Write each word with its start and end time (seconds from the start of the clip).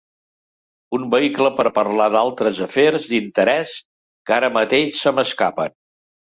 Un 0.97 1.03
vehicle 1.15 1.51
per 1.59 1.65
parlar 1.75 2.07
d'altres 2.15 2.61
afers 2.67 3.05
d'interès 3.11 3.75
que 4.31 4.37
ara 4.39 4.51
mateix 4.57 4.99
se 5.05 5.15
m'escapen. 5.21 5.77